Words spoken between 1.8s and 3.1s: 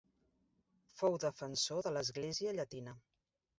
de l'església llatina.